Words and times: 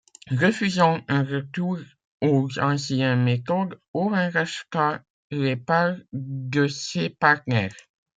Refusant 0.31 1.01
un 1.09 1.23
retour 1.23 1.77
aux 2.23 2.49
anciennes 2.57 3.21
méthodes, 3.23 3.79
Owen 3.93 4.31
racheta 4.33 5.03
les 5.29 5.55
parts 5.55 5.97
de 6.11 6.65
ses 6.67 7.11
partenaires. 7.11 7.75